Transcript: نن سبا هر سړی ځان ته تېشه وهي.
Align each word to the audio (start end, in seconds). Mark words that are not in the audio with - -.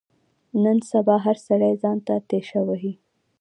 نن 0.63 0.77
سبا 0.91 1.15
هر 1.25 1.37
سړی 1.47 1.73
ځان 1.81 1.97
ته 2.07 2.13
تېشه 2.29 2.61
وهي. 2.67 2.93